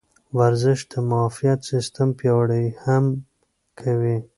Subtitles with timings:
[0.39, 3.05] ورزش د معافیت سیستم پیاوړتیا هم
[3.79, 4.17] کوي.